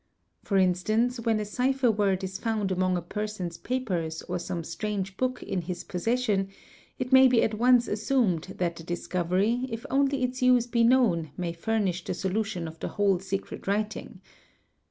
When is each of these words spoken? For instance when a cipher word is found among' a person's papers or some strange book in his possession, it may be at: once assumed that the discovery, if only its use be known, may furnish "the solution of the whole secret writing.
For 0.43 0.57
instance 0.57 1.19
when 1.19 1.39
a 1.39 1.45
cipher 1.45 1.91
word 1.91 2.23
is 2.23 2.39
found 2.39 2.71
among' 2.71 2.97
a 2.97 3.03
person's 3.03 3.59
papers 3.59 4.23
or 4.23 4.39
some 4.39 4.63
strange 4.63 5.15
book 5.15 5.43
in 5.43 5.61
his 5.61 5.83
possession, 5.83 6.47
it 6.97 7.11
may 7.13 7.27
be 7.27 7.43
at: 7.43 7.53
once 7.53 7.87
assumed 7.87 8.45
that 8.57 8.77
the 8.77 8.83
discovery, 8.83 9.67
if 9.69 9.85
only 9.91 10.23
its 10.23 10.41
use 10.41 10.65
be 10.65 10.83
known, 10.83 11.29
may 11.37 11.53
furnish 11.53 12.03
"the 12.03 12.15
solution 12.15 12.67
of 12.67 12.79
the 12.79 12.87
whole 12.97 13.19
secret 13.19 13.67
writing. 13.67 14.21